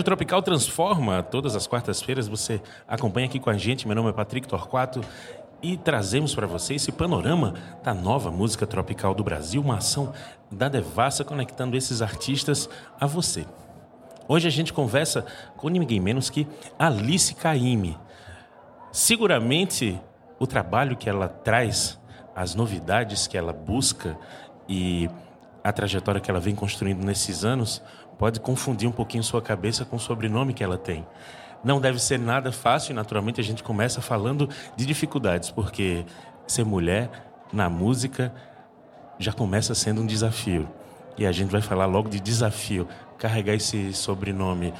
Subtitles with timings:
[0.00, 1.22] Rádio Tropical transforma.
[1.22, 3.86] Todas as quartas-feiras você acompanha aqui com a gente.
[3.86, 5.02] Meu nome é Patrick Torquato
[5.62, 7.52] e trazemos para você esse panorama
[7.84, 10.14] da nova música tropical do Brasil, uma ação
[10.50, 12.66] da Devassa conectando esses artistas
[12.98, 13.44] a você.
[14.26, 15.26] Hoje a gente conversa
[15.58, 16.46] com ninguém menos que
[16.78, 17.98] Alice Caime.
[18.90, 20.00] Seguramente
[20.38, 22.00] o trabalho que ela traz,
[22.34, 24.16] as novidades que ela busca
[24.66, 25.10] e
[25.62, 27.82] a trajetória que ela vem construindo nesses anos
[28.18, 31.06] pode confundir um pouquinho sua cabeça com o sobrenome que ela tem.
[31.62, 36.04] Não deve ser nada fácil e, naturalmente, a gente começa falando de dificuldades, porque
[36.46, 37.10] ser mulher
[37.52, 38.32] na música
[39.18, 40.68] já começa sendo um desafio.
[41.18, 42.88] E a gente vai falar logo de desafio.
[43.18, 44.72] Carregar esse sobrenome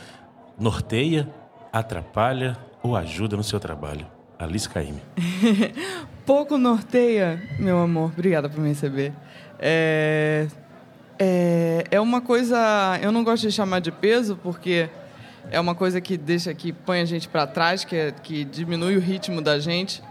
[0.58, 1.28] norteia,
[1.70, 4.06] atrapalha ou ajuda no seu trabalho?
[4.38, 5.02] Alice Caime.
[6.24, 8.10] Pouco norteia, meu amor.
[8.12, 9.12] Obrigada por me receber.
[9.59, 10.46] É,
[11.23, 12.99] é, é uma coisa.
[13.02, 14.88] Eu não gosto de chamar de peso, porque
[15.51, 18.96] é uma coisa que deixa que põe a gente para trás, que, é, que diminui
[18.96, 20.02] o ritmo da gente.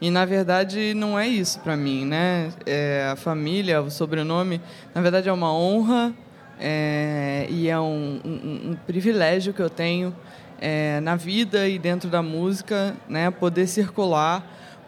[0.00, 2.50] E na verdade não é isso para mim, né?
[2.66, 4.60] É, a família, o sobrenome,
[4.92, 6.12] na verdade é uma honra
[6.60, 10.14] é, e é um, um, um, privilégio que eu tenho
[10.60, 13.30] é, na vida e dentro da música, né?
[13.30, 14.44] Poder circular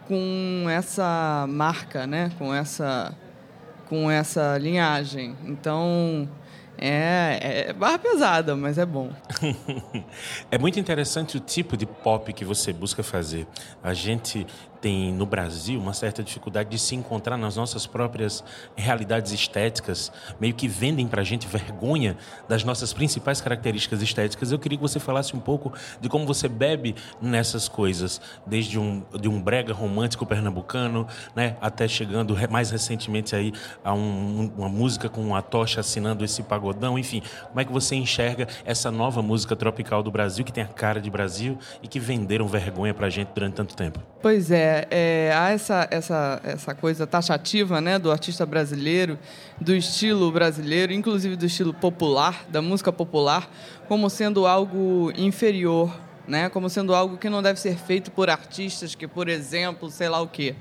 [0.08, 2.32] com essa marca, né?
[2.36, 3.14] Com essa
[3.88, 5.36] com essa linhagem.
[5.44, 6.28] Então,
[6.76, 9.10] é, é barra pesada, mas é bom.
[10.50, 13.46] é muito interessante o tipo de pop que você busca fazer.
[13.82, 14.46] A gente
[14.80, 18.44] tem no Brasil uma certa dificuldade de se encontrar nas nossas próprias
[18.76, 22.16] realidades estéticas, meio que vendem para a gente vergonha
[22.48, 24.52] das nossas principais características estéticas.
[24.52, 29.02] Eu queria que você falasse um pouco de como você bebe nessas coisas, desde um,
[29.20, 33.52] de um brega romântico pernambucano, né, até chegando mais recentemente aí
[33.84, 37.94] a um, uma música com a tocha assinando esse pagodão, enfim, como é que você
[37.96, 41.98] enxerga essa nova música tropical do Brasil que tem a cara de Brasil e que
[41.98, 44.00] venderam vergonha para a gente durante tanto tempo?
[44.20, 49.18] Pois é, é, há essa, essa, essa coisa taxativa né, do artista brasileiro,
[49.60, 53.50] do estilo brasileiro, inclusive do estilo popular, da música popular,
[53.86, 55.94] como sendo algo inferior,
[56.26, 60.08] né, como sendo algo que não deve ser feito por artistas que, por exemplo, sei
[60.08, 60.54] lá o quê.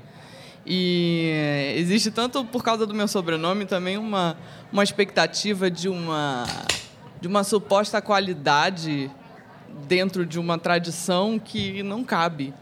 [0.66, 4.36] E existe tanto por causa do meu sobrenome também uma,
[4.70, 6.44] uma expectativa de uma,
[7.20, 9.10] de uma suposta qualidade
[9.86, 12.52] dentro de uma tradição que não cabe.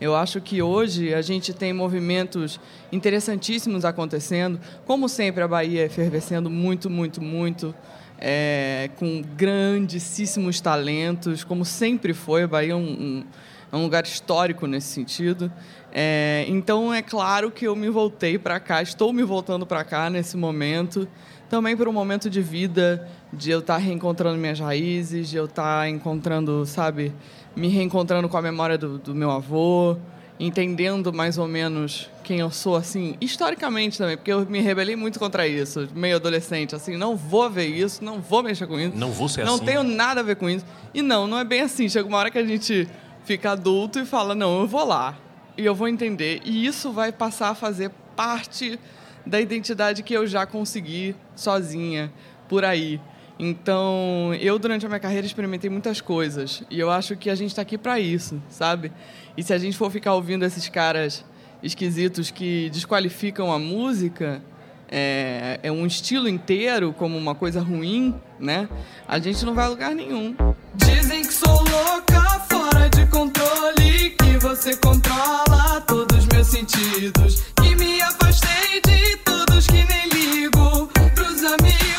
[0.00, 2.58] Eu acho que hoje a gente tem movimentos
[2.90, 4.58] interessantíssimos acontecendo.
[4.86, 7.74] Como sempre, a Bahia efervescendo muito, muito, muito,
[8.18, 12.44] é, com grandíssimos talentos, como sempre foi.
[12.44, 13.24] A Bahia é um, um,
[13.70, 15.52] é um lugar histórico nesse sentido.
[15.92, 20.08] É, então, é claro que eu me voltei para cá, estou me voltando para cá
[20.08, 21.06] nesse momento,
[21.50, 25.44] também por um momento de vida, de eu estar tá reencontrando minhas raízes, de eu
[25.44, 27.12] estar tá encontrando, sabe,
[27.54, 29.96] me reencontrando com a memória do, do meu avô,
[30.38, 35.18] entendendo mais ou menos quem eu sou, assim, historicamente também, porque eu me rebelei muito
[35.18, 38.96] contra isso, meio adolescente, assim, não vou ver isso, não vou mexer com isso.
[38.96, 39.64] Não vou ser não assim.
[39.64, 40.64] Não tenho nada a ver com isso.
[40.94, 41.88] E não, não é bem assim.
[41.88, 42.88] Chega uma hora que a gente
[43.24, 45.16] fica adulto e fala, não, eu vou lá
[45.56, 46.40] e eu vou entender.
[46.44, 48.78] E isso vai passar a fazer parte
[49.26, 52.10] da identidade que eu já consegui sozinha
[52.48, 53.00] por aí.
[53.42, 57.48] Então, eu durante a minha carreira experimentei muitas coisas e eu acho que a gente
[57.48, 58.92] está aqui para isso, sabe?
[59.34, 61.24] E se a gente for ficar ouvindo esses caras
[61.62, 64.42] esquisitos que desqualificam a música,
[64.90, 68.68] é, é, um estilo inteiro como uma coisa ruim, né?
[69.08, 70.36] A gente não vai a lugar nenhum.
[70.74, 72.20] Dizem que sou louca,
[72.50, 79.66] fora de controle, que você controla todos os meus sentidos, que me afastei de todos
[79.66, 81.89] que nem ligo pros amigos.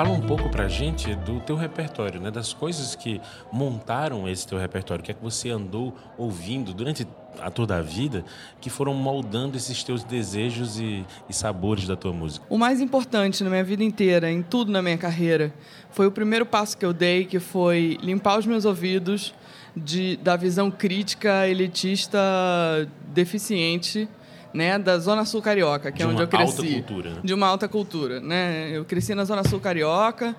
[0.00, 2.30] Fala um pouco pra gente do teu repertório, né?
[2.30, 3.20] Das coisas que
[3.52, 5.02] montaram esse teu repertório.
[5.02, 7.06] O que é que você andou ouvindo durante
[7.38, 8.24] a toda a vida
[8.62, 12.46] que foram moldando esses teus desejos e, e sabores da tua música?
[12.48, 15.52] O mais importante na minha vida inteira, em tudo na minha carreira,
[15.90, 19.34] foi o primeiro passo que eu dei, que foi limpar os meus ouvidos
[19.76, 22.18] de, da visão crítica, elitista,
[23.08, 24.08] deficiente
[24.52, 26.60] né, da Zona Sul Carioca, que De é onde uma eu cresci.
[26.60, 27.20] alta cultura, né?
[27.22, 28.70] De uma alta cultura, né?
[28.72, 30.34] Eu cresci na Zona Sul Carioca,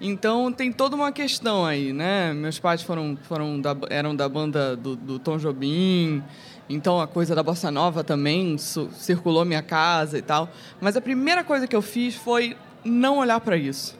[0.00, 2.32] então tem toda uma questão aí, né?
[2.32, 6.22] Meus pais foram, foram da, eram da banda do, do Tom Jobim,
[6.68, 10.48] então a coisa da bossa nova também circulou minha casa e tal.
[10.80, 13.96] Mas a primeira coisa que eu fiz foi não olhar para isso.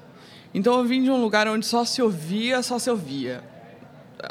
[0.52, 3.43] Então eu vim de um lugar onde só se ouvia, só se ouvia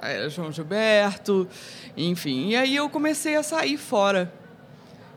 [0.02, 1.48] era João Gilberto,
[1.96, 2.50] enfim.
[2.50, 4.32] E aí eu comecei a sair fora.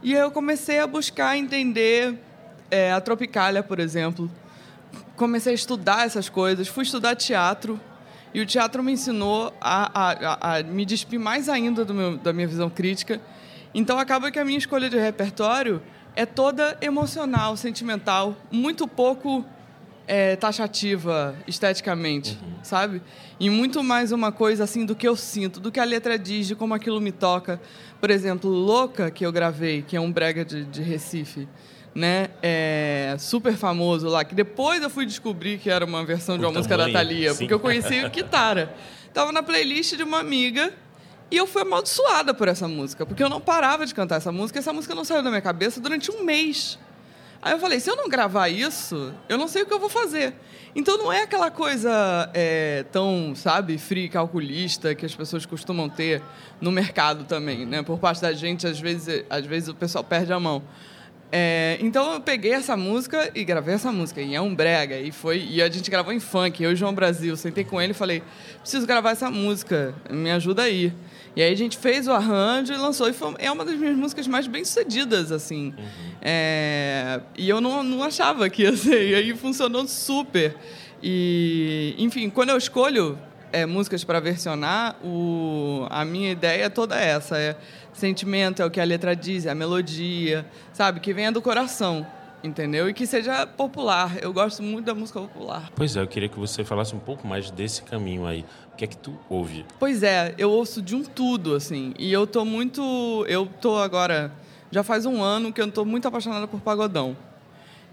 [0.02, 2.18] E aí eu comecei a buscar entender
[2.70, 4.30] é, a Tropicália, por exemplo.
[5.16, 7.80] Comecei a estudar essas coisas, fui estudar teatro.
[8.34, 12.46] E o teatro me ensinou a, a, a- me despir mais ainda meu, da minha
[12.46, 13.20] visão crítica.
[13.74, 15.82] Então acaba que a minha escolha de repertório
[16.14, 19.44] é toda emocional, sentimental, muito pouco
[20.06, 23.02] é, taxativa esteticamente, sabe?
[23.40, 26.46] E muito mais uma coisa assim do que eu sinto, do que a letra diz,
[26.46, 27.60] de como aquilo me toca.
[28.00, 31.48] Por exemplo, Louca, que eu gravei, que é um brega de, de Recife,
[31.94, 32.28] né?
[32.42, 36.48] É super famoso lá, que depois eu fui descobrir que era uma versão de O
[36.48, 37.38] uma música da tamanho, Thalia, sim.
[37.38, 38.74] porque eu conheci o Kitara.
[39.12, 40.72] Tava na playlist de uma amiga
[41.30, 44.58] e eu fui amaldiçoada por essa música, porque eu não parava de cantar essa música,
[44.58, 46.78] e essa música não saiu da minha cabeça durante um mês.
[47.46, 49.88] Aí eu falei, se eu não gravar isso, eu não sei o que eu vou
[49.88, 50.34] fazer.
[50.74, 56.20] Então não é aquela coisa é, tão, sabe, fria calculista que as pessoas costumam ter
[56.60, 57.84] no mercado também, né?
[57.84, 60.60] Por parte da gente, às vezes, às vezes o pessoal perde a mão.
[61.30, 64.20] É, então eu peguei essa música e gravei essa música.
[64.20, 64.98] E é um brega.
[64.98, 67.36] E, foi, e a gente gravou em funk, eu e João Brasil.
[67.36, 68.24] Sentei com ele e falei,
[68.60, 70.92] preciso gravar essa música, me ajuda aí.
[71.36, 73.08] E aí a gente fez o arranjo e lançou.
[73.10, 75.74] E foi, é uma das minhas músicas mais bem-sucedidas, assim.
[76.22, 79.10] É, e eu não, não achava que ia ser.
[79.10, 80.56] E aí funcionou super.
[81.02, 83.18] E, enfim, quando eu escolho
[83.52, 87.36] é, músicas para versionar, o, a minha ideia é toda essa.
[87.38, 87.54] É
[87.92, 91.00] sentimento, é o que a letra diz, é a melodia, sabe?
[91.00, 92.06] Que venha do coração,
[92.46, 92.88] entendeu?
[92.88, 94.16] E que seja popular.
[94.22, 95.70] Eu gosto muito da música popular.
[95.74, 98.44] Pois é, eu queria que você falasse um pouco mais desse caminho aí.
[98.72, 99.64] O que é que tu ouve?
[99.78, 101.92] Pois é, eu ouço de um tudo, assim.
[101.98, 103.24] E eu tô muito.
[103.28, 104.32] Eu tô agora.
[104.70, 107.16] Já faz um ano que eu tô muito apaixonada por pagodão.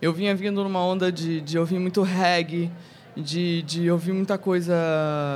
[0.02, 2.70] Eu vinha vindo numa onda de, de ouvir muito reggae,
[3.16, 4.74] de, de ouvir muita coisa,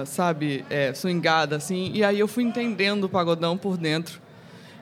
[0.05, 1.91] sabe, é, swingada, assim.
[1.93, 4.19] E aí eu fui entendendo o pagodão por dentro.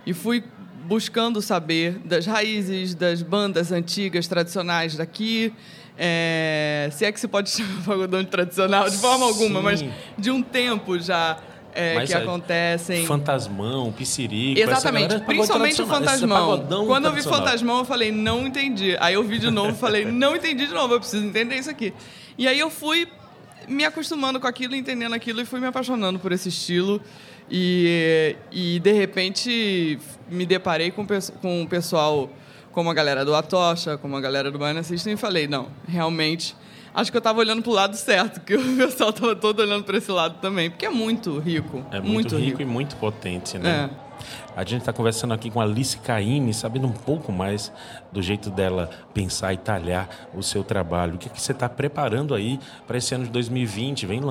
[0.06, 0.44] E fui
[0.86, 5.54] buscando saber das raízes, das bandas antigas, tradicionais daqui.
[5.98, 9.92] É, se é que se pode chamar pagodão de tradicional, de forma alguma, mas Sim.
[10.18, 11.38] de um tempo já
[11.74, 13.06] é, que é acontecem.
[13.06, 14.60] Fantasmão, Piscirico.
[14.60, 16.58] essa Exatamente, é principalmente o é Fantasmão.
[16.58, 17.22] pagodão Quando eu vi.
[17.22, 18.96] Fantasmão, eu falei, não entendi.
[19.00, 21.94] Aí eu vi de novo, falei, não entendi de novo, eu preciso entender isso aqui.
[22.38, 23.08] E aí eu fui
[23.68, 27.02] me acostumando com aquilo, entendendo aquilo e fui me apaixonando por esse estilo.
[27.50, 30.00] E, e de repente
[30.30, 31.06] me deparei com,
[31.42, 32.30] com o pessoal
[32.72, 36.56] como a galera do Atocha, como a galera do Baiana System e falei, não, realmente
[36.96, 39.84] acho que eu estava olhando para o lado certo, que o pessoal estava todo olhando
[39.84, 41.86] para esse lado também, porque é muito rico.
[41.92, 43.90] É muito, rico, e muito potente, né?
[44.56, 47.72] A gente está conversando aqui com a Alice Caine, sabendo um pouco mais
[48.12, 51.16] do jeito dela pensar e talhar o seu trabalho.
[51.16, 54.06] O que, é que você está preparando aí para esse ano de 2020?
[54.06, 54.22] Vem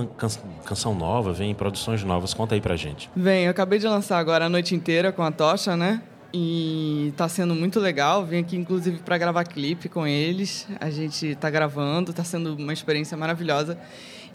[0.64, 2.34] canção nova, vem produções novas.
[2.34, 3.10] Conta aí pra gente.
[3.14, 6.02] Bem, eu acabei de lançar agora a noite inteira com a Tocha, né?
[6.36, 8.26] E tá sendo muito legal.
[8.26, 10.66] Vim aqui, inclusive, para gravar clipe com eles.
[10.80, 13.78] A gente tá gravando, tá sendo uma experiência maravilhosa.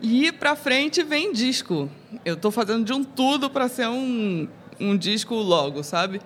[0.01, 1.89] E pra frente vem disco.
[2.23, 4.47] Eu tô fazendo de um tudo para ser um,
[4.79, 6.21] um disco logo, sabe?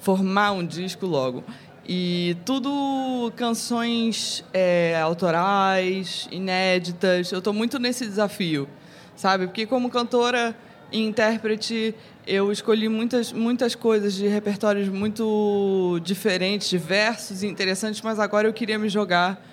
[0.00, 1.42] Formar um disco logo.
[1.86, 7.30] E tudo canções é, autorais, inéditas.
[7.30, 8.68] Eu tô muito nesse desafio,
[9.14, 9.46] sabe?
[9.46, 10.56] Porque como cantora
[10.90, 11.94] e intérprete,
[12.26, 18.52] eu escolhi muitas, muitas coisas de repertórios muito diferentes, diversos e interessantes, mas agora eu
[18.52, 19.44] queria me jogar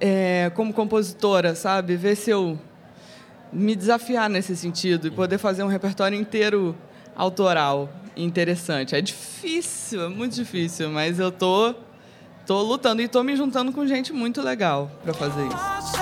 [0.00, 1.96] é, como compositora, sabe?
[1.96, 2.58] Ver se eu
[3.52, 6.76] me desafiar nesse sentido e poder fazer um repertório inteiro
[7.16, 8.94] autoral interessante.
[8.94, 11.74] É difícil, é muito difícil, mas eu tô
[12.46, 15.95] tô lutando e tô me juntando com gente muito legal para fazer isso.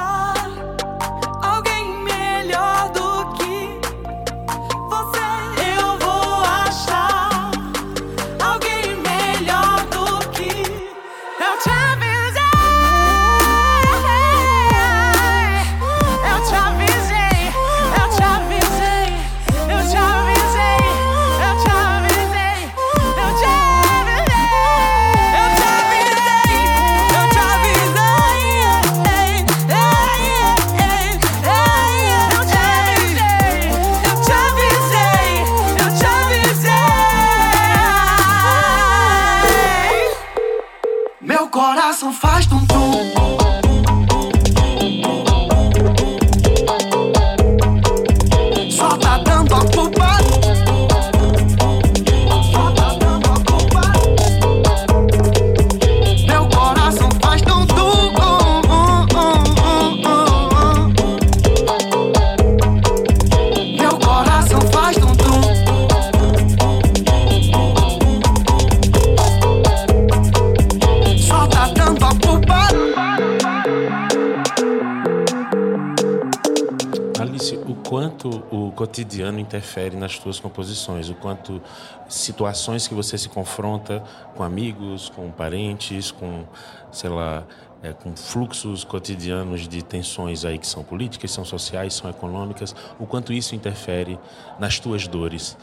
[78.75, 81.63] Cotidiano interfere nas tuas composições, o quanto
[82.09, 84.03] situações que você se confronta
[84.35, 86.45] com amigos, com parentes, com,
[86.93, 87.45] sei lá,
[87.83, 93.07] é, com fluxos cotidianos de tensões aí que são políticas, são sociais, são econômicas, o
[93.07, 94.19] quanto isso interfere
[94.59, 95.57] nas tuas dores.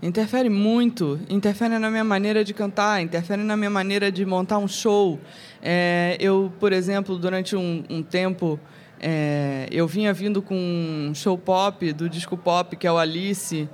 [0.00, 4.68] Interfere muito, interfere na minha maneira de cantar, interfere na minha maneira de montar um
[4.68, 5.18] show.
[5.60, 8.60] É, eu, por exemplo, durante um, um tempo,
[9.00, 13.68] é, eu vinha vindo com um show pop, do disco pop, que é o Alice,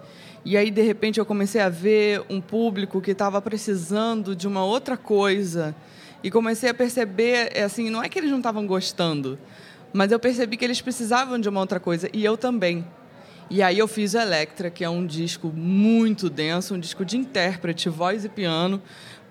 [0.44, 4.64] e aí, de repente, eu comecei a ver um público que estava precisando de uma
[4.64, 5.74] outra coisa,
[6.22, 9.38] e comecei a perceber, é, assim, não é que eles não estavam gostando,
[9.92, 12.84] mas eu percebi que eles precisavam de uma outra coisa, e eu também.
[13.50, 17.16] E aí eu fiz o Electra, que é um disco muito denso, um disco de
[17.16, 18.82] intérprete, voz e piano,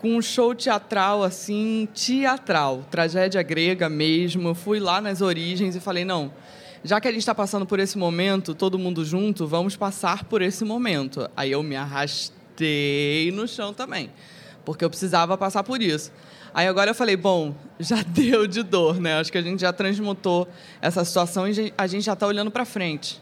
[0.03, 4.49] com um show teatral assim, teatral, tragédia grega mesmo.
[4.49, 6.29] Eu fui lá nas origens e falei, não,
[6.83, 10.41] já que a gente está passando por esse momento, todo mundo junto, vamos passar por
[10.41, 11.29] esse momento.
[11.37, 14.11] Aí eu me arrastei no chão também,
[14.65, 16.11] porque eu precisava passar por isso.
[16.53, 19.21] Aí agora eu falei, bom, já deu de dor, né?
[19.21, 20.49] Acho que a gente já transmutou
[20.81, 23.21] essa situação e a gente já está olhando para frente.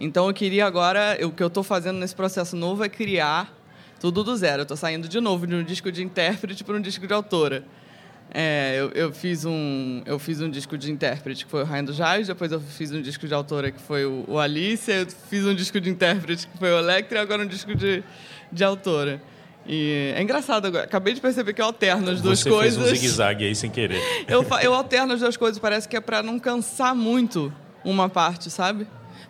[0.00, 3.55] Então eu queria agora, o que eu estou fazendo nesse processo novo é criar
[4.00, 4.60] tudo do zero.
[4.60, 7.64] Eu estou saindo de novo de um disco de intérprete para um disco de autora.
[8.34, 11.84] É, eu, eu, fiz um, eu fiz um disco de intérprete que foi o Rainha
[11.84, 15.06] do Jazz, depois eu fiz um disco de autora que foi o, o Alice, eu
[15.06, 18.02] fiz um disco de intérprete que foi o Electra e agora um disco de,
[18.50, 19.22] de autora.
[19.68, 20.84] E é engraçado agora.
[20.84, 22.82] Acabei de perceber que eu alterno as duas você coisas.
[22.82, 24.00] fez um zigue-zague aí sem querer.
[24.28, 27.52] Eu, eu alterno as duas coisas, parece que é para não cansar muito
[27.84, 28.86] uma parte, sabe?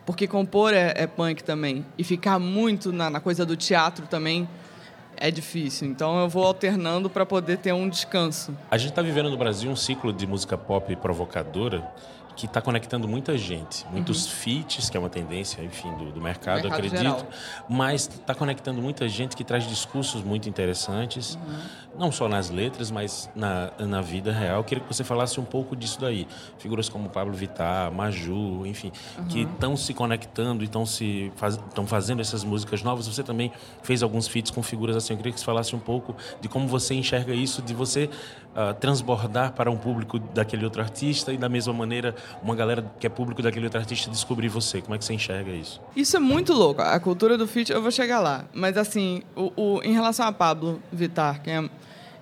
[0.07, 1.85] Porque compor é, é punk também.
[1.99, 4.49] E ficar muito na, na coisa do teatro também
[5.17, 5.89] é difícil.
[5.89, 8.57] Então eu vou alternando para poder ter um descanso.
[8.71, 11.85] A gente está vivendo no Brasil um ciclo de música pop provocadora
[12.37, 13.87] que está conectando muita gente.
[13.91, 16.99] Muitos feats, que é uma tendência, enfim, do, do mercado, Mercado acredito.
[16.99, 17.27] geral.
[17.69, 21.39] Mas está conectando muita gente que traz discursos muito interessantes,
[21.99, 24.59] não só nas letras, mas na, na vida real.
[24.59, 26.29] Eu queria que você falasse um pouco disso daí.
[26.59, 28.93] Figuras como Pablo Vittar, Maju, enfim,
[29.31, 33.09] que estão se conectando e estão se faz, tão fazendo essas músicas novas.
[33.09, 33.51] Você também
[33.83, 35.15] fez alguns feats com figuras assim.
[35.15, 38.11] Eu queria que você falasse um pouco de como você enxerga isso, de você
[38.57, 43.07] ah, transbordar para um público daquele outro artista e da mesma maneira uma galera que
[43.07, 44.81] é público daquele outro artista descobrir você.
[44.81, 45.81] Como é que você enxerga isso?
[45.95, 46.81] Isso é muito louco.
[46.81, 48.45] A cultura do feat, eu vou chegar lá.
[48.55, 51.69] Mas, assim, o, o- em relação a Pablo Vittar, que é,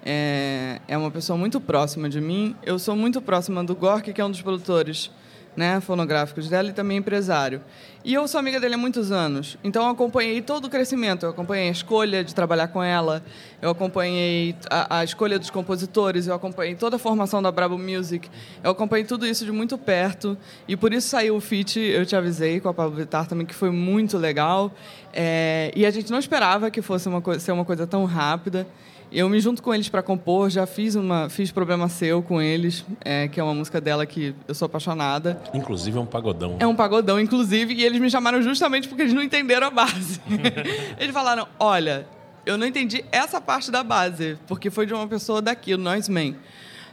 [0.05, 4.21] é, é uma pessoa muito próxima de mim, eu sou muito próxima do Gork, que
[4.21, 5.11] é um dos produtores
[5.56, 7.61] né, fonográficos dela e também empresário.
[8.04, 11.25] E eu sou amiga dele há muitos anos, então eu acompanhei todo o crescimento.
[11.25, 13.23] Eu acompanhei a escolha de trabalhar com ela,
[13.62, 18.28] eu acompanhei a, a escolha dos compositores, eu acompanhei toda a formação da Bravo Music,
[18.62, 20.37] eu acompanhei tudo isso de muito perto
[20.68, 23.54] e por isso saiu o feat, eu te avisei, com a Pablo Vittar também, que
[23.54, 24.70] foi muito legal.
[25.12, 28.66] É, e a gente não esperava que fosse uma ser uma coisa tão rápida.
[29.14, 32.85] Eu me junto com eles para compor, já fiz uma fiz Problema Seu com eles,
[33.04, 35.40] é, que é uma música dela que eu sou apaixonada.
[35.54, 36.56] Inclusive é um pagodão.
[36.59, 40.21] É um pagodão, inclusive, e eles me chamaram justamente porque eles não entenderam a base.
[40.99, 42.09] eles falaram: olha,
[42.44, 46.11] eu não entendi essa parte da base, porque foi de uma pessoa daqui, o Noise
[46.11, 46.35] Man,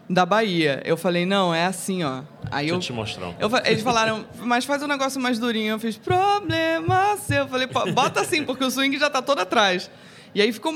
[0.08, 0.80] da Bahia.
[0.86, 2.22] Eu falei: não, é assim, ó.
[2.52, 5.72] Aí Deixa eu te mostrar um eu eles falaram, mas faz um negócio mais durinho.
[5.72, 7.38] Eu fiz, problema seu.
[7.38, 9.90] Eu falei, "Pô, bota assim, porque o swing já tá todo atrás.
[10.34, 10.74] E aí ficou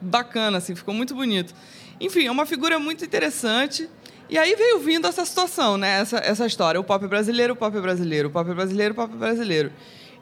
[0.00, 1.54] bacana, assim, ficou muito bonito.
[2.00, 3.88] Enfim, é uma figura muito interessante.
[4.30, 6.00] E aí veio vindo essa situação, né?
[6.00, 6.78] Essa, essa história.
[6.78, 9.72] O pop brasileiro, o pop brasileiro, o pop brasileiro, o pop brasileiro.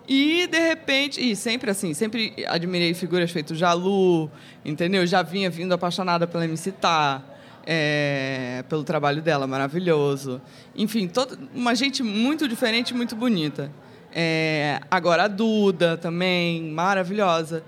[0.09, 4.31] E, de repente, e sempre assim, sempre admirei figuras feitas Jalu,
[4.65, 5.05] entendeu?
[5.05, 7.23] Já vinha vindo apaixonada pela MC Tá,
[7.67, 10.41] é, pelo trabalho dela, maravilhoso.
[10.77, 13.73] Enfim, todo, uma gente muito diferente, muito bonita.
[14.15, 17.65] É, agora a Duda também, maravilhosa.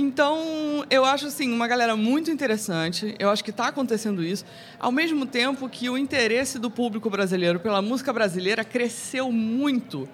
[0.00, 3.16] Então, eu acho assim, uma galera muito interessante.
[3.18, 4.44] Eu acho que está acontecendo isso.
[4.78, 10.08] Ao mesmo tempo que o interesse do público brasileiro pela música brasileira cresceu muito.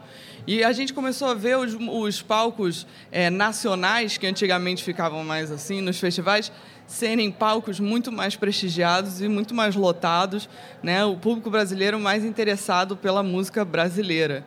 [0.47, 5.53] E a gente começou a ver os, os palcos é, nacionais, que antigamente ficavam mais
[5.53, 6.51] assim, nos festivais,
[6.87, 10.49] serem palcos muito mais prestigiados e muito mais lotados,
[10.83, 11.05] né?
[11.05, 14.47] O público brasileiro mais interessado pela música brasileira.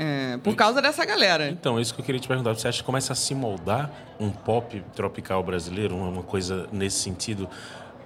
[0.00, 1.48] É, por causa dessa galera.
[1.50, 2.54] Então, é isso que eu queria te perguntar.
[2.54, 3.90] Você acha que começa a se moldar
[4.20, 7.48] um pop tropical brasileiro, uma coisa nesse sentido?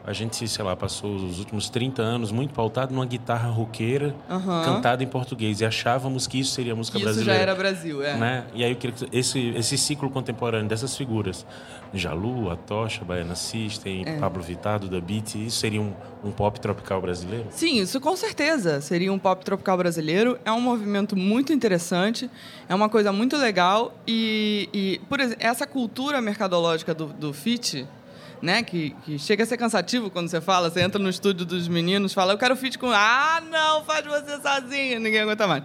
[0.05, 4.63] A gente, sei lá, passou os últimos 30 anos muito pautado numa guitarra roqueira Aham.
[4.65, 7.35] cantada em português e achávamos que isso seria música Isso brasileira.
[7.35, 8.17] já era Brasil, é.
[8.17, 8.45] Né?
[8.53, 11.47] E aí eu queria que esse, esse ciclo contemporâneo dessas figuras,
[11.95, 14.19] Jalu, A Tocha, Baiana System, É.
[14.19, 15.93] Pablo Vittar, da Beat, isso seria um,
[16.25, 17.47] um pop tropical brasileiro?
[17.51, 20.37] Sim, isso com certeza seria um pop tropical brasileiro.
[20.45, 22.29] É um movimento muito interessante,
[22.69, 23.95] é uma coisa muito legal.
[24.05, 27.87] E, e, por exemplo, essa cultura mercadológica do, do fit,
[28.43, 31.69] né, que, que chega a ser cansativo quando você fala, você entra no estúdio dos
[31.69, 32.91] meninos, fala, eu quero fit com.
[32.91, 35.63] Ah, não, faz você sozinho, ninguém aguenta mais.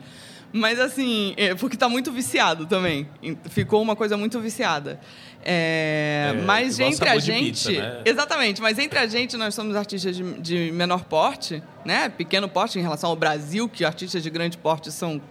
[0.54, 3.08] Mas assim, é, porque tá muito viciado também.
[3.50, 5.00] Ficou uma coisa muito viciada.
[5.44, 7.66] É, É, mas entre a gente.
[7.68, 8.02] pizza, né?
[8.06, 12.10] Exatamente, mas entre a gente, nós somos artistas de, de menor porte, né?
[12.10, 15.22] Pequeno porte em relação ao Brasil, que artistas de grande porte são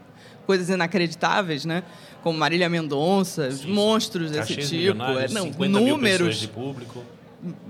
[0.46, 1.82] coisas inacreditáveis, né?
[2.22, 3.72] Como Marília Mendonça, Sim, sim.
[3.72, 5.02] monstros desse Cachês tipo.
[5.02, 7.04] É, não, 50 mil pessoas números, de público.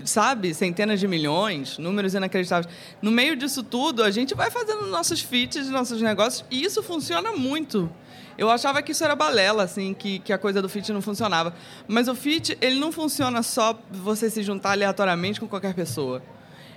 [0.03, 0.53] Sabe?
[0.53, 2.73] Centenas de milhões, números inacreditáveis.
[3.01, 7.31] No meio disso tudo, a gente vai fazendo nossos feats, nossos negócios, e isso funciona
[7.31, 7.89] muito.
[8.37, 11.53] Eu achava que isso era balela, assim, que, que a coisa do fit não funcionava.
[11.87, 16.21] Mas o fit, ele não funciona só você se juntar aleatoriamente com qualquer pessoa.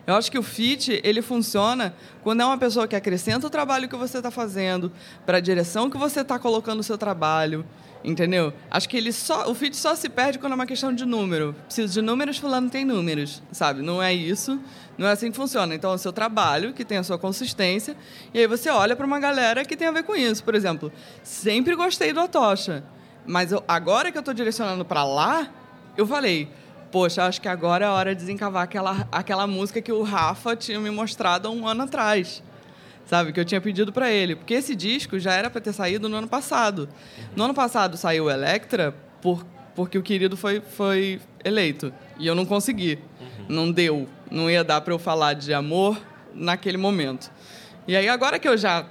[0.06, 3.88] Eu acho que o fit, ele funciona quando é uma pessoa que acrescenta o trabalho
[3.88, 4.90] que você está fazendo,
[5.26, 7.64] para a direção que você está colocando o seu trabalho,
[8.04, 8.52] entendeu?
[8.70, 11.54] Acho que ele só, o fit só se perde quando é uma questão de número.
[11.66, 13.82] Preciso de números, fulano tem números, sabe?
[13.82, 14.58] Não é isso,
[14.96, 15.74] não é assim que funciona.
[15.74, 17.96] Então, é o seu trabalho, que tem a sua consistência,
[18.32, 20.42] e aí você olha para uma galera que tem a ver com isso.
[20.44, 22.82] Por exemplo, sempre gostei do Atocha,
[23.26, 25.48] mas eu- agora que eu estou direcionando para lá,
[25.96, 26.48] eu falei,
[26.90, 30.80] poxa, acho que agora é hora de desencavar aquela, aquela música que o Rafa tinha
[30.80, 32.42] me mostrado há um ano atrás.
[33.10, 34.36] Sabe, que eu tinha pedido para ele.
[34.36, 36.88] Porque esse disco já era para ter saído no ano passado.
[37.34, 39.44] No ano passado saiu o Electra por,
[39.74, 41.92] porque o querido foi, foi eleito.
[42.20, 43.00] E eu não consegui.
[43.48, 44.08] Não deu.
[44.30, 46.00] Não ia dar para eu falar de amor
[46.32, 47.32] naquele momento.
[47.88, 48.86] E aí, agora que eu já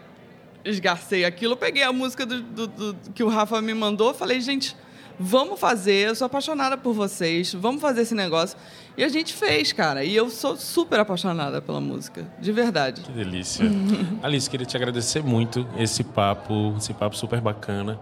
[0.66, 4.42] esgarcei aquilo, eu peguei a música do, do- do- que o Rafa me mandou, falei,
[4.42, 4.76] gente,
[5.20, 8.58] vamos fazer, eu sou apaixonada por vocês, vamos fazer esse negócio.
[8.98, 10.04] E a gente fez, cara.
[10.04, 13.02] E eu sou super apaixonada pela música, de verdade.
[13.02, 13.66] Que delícia.
[14.24, 18.00] Alice, queria te agradecer muito esse papo, esse papo super bacana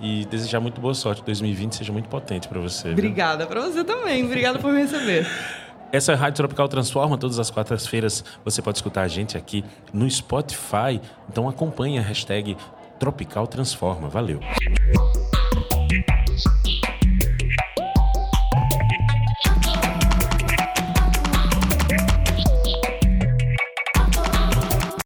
[0.00, 1.22] e desejar muito boa sorte.
[1.24, 2.92] 2020 seja muito potente para você.
[2.92, 4.24] Obrigada pra você também.
[4.24, 5.26] Obrigada por me receber.
[5.90, 7.16] Essa é a Rádio Tropical Transforma.
[7.16, 11.00] Todas as quartas-feiras você pode escutar a gente aqui no Spotify.
[11.30, 12.56] Então acompanhe a hashtag
[12.98, 14.08] Tropical Transforma.
[14.08, 14.40] Valeu.